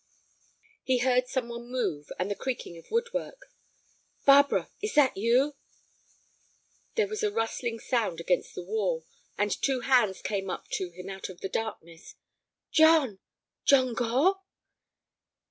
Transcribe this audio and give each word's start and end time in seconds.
He 0.81 0.97
heard 0.97 1.27
some 1.27 1.47
one 1.49 1.67
move, 1.67 2.11
and 2.17 2.31
the 2.31 2.35
creaking 2.35 2.75
of 2.75 2.89
woodwork. 2.89 3.53
"Barbara, 4.25 4.71
is 4.81 4.97
it 4.97 5.15
you?" 5.15 5.53
There 6.95 7.07
was 7.07 7.21
a 7.21 7.29
rustling 7.31 7.79
sound 7.79 8.19
against 8.19 8.55
the 8.55 8.63
wall, 8.63 9.05
and 9.37 9.51
two 9.51 9.81
hands 9.81 10.23
came 10.23 10.49
up 10.49 10.67
to 10.69 10.89
him 10.89 11.07
out 11.07 11.29
of 11.29 11.41
the 11.41 11.49
darkness. 11.49 12.15
"John—John 12.71 13.93
Gore?" 13.93 14.41